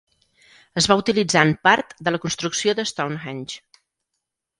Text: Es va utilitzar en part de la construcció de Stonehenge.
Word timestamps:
Es 0.81 0.85
va 0.91 0.95
utilitzar 1.01 1.43
en 1.47 1.51
part 1.67 1.93
de 2.07 2.13
la 2.15 2.21
construcció 2.23 2.75
de 2.81 2.87
Stonehenge. 2.93 3.61